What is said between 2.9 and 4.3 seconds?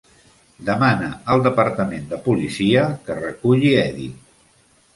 que reculli Eddie.